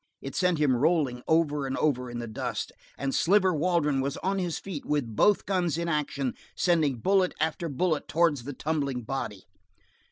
It 0.19 0.33
sent 0.35 0.57
him 0.57 0.75
rolling 0.75 1.21
over 1.27 1.67
and 1.67 1.77
over 1.77 2.09
in 2.09 2.17
the 2.17 2.25
dust, 2.25 2.71
and 2.97 3.13
Sliver 3.13 3.53
Waldron 3.53 4.01
was 4.01 4.17
on 4.23 4.39
his 4.39 4.57
feet 4.57 4.83
with 4.83 5.15
both 5.15 5.45
guns 5.45 5.77
in 5.77 5.87
action, 5.87 6.33
sending 6.55 6.95
bullet 6.97 7.35
after 7.39 7.69
bullet 7.69 8.07
towards 8.07 8.45
the 8.45 8.53
tumbling 8.53 9.03
body. 9.03 9.43